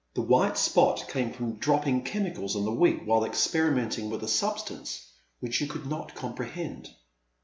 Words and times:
The 0.15 0.23
white 0.23 0.57
spot 0.57 1.05
came 1.09 1.31
from 1.31 1.57
dropping 1.59 2.01
chemicals 2.05 2.55
on 2.55 2.65
the 2.65 2.71
wig 2.73 3.05
while 3.05 3.23
ex 3.23 3.45
perimenting 3.47 4.09
with 4.09 4.23
a 4.23 4.27
substance 4.27 5.05
which 5.41 5.61
you 5.61 5.67
could 5.67 5.85
not 5.85 6.15
comprehend. 6.15 6.89